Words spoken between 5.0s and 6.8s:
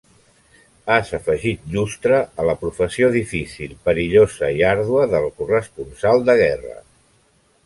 del corresponsal de guerra.